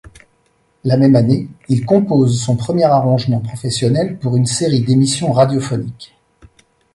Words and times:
La 0.83 0.97
même 0.97 1.15
année, 1.15 1.47
il 1.69 1.85
compose 1.85 2.41
son 2.41 2.55
premier 2.55 2.85
arrangement 2.85 3.39
professionnel 3.39 4.17
pour 4.17 4.35
une 4.35 4.47
série 4.47 4.81
d'émissions 4.81 5.31
radiophoniques. 5.31 6.15